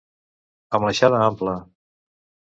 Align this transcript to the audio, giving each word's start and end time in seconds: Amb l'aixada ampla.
Amb 0.77 0.87
l'aixada 0.87 1.21
ampla. 1.27 1.55